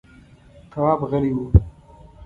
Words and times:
تواب 0.71 0.99
غلی 1.09 1.29
و… 1.35 1.39